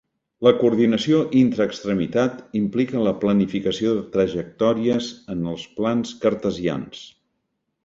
La 0.45 0.51
coordinació 0.61 1.19
intra-extremitat 1.41 2.39
implica 2.61 3.03
la 3.09 3.13
planificació 3.25 3.93
de 3.99 4.07
trajectòries 4.17 5.13
en 5.37 5.47
els 5.55 5.69
plans 5.79 6.17
cartesians. 6.27 7.07